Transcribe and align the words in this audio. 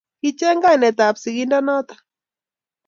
Kicheng 0.19 0.61
kainetab 0.63 1.15
sigindonoto 1.21 1.93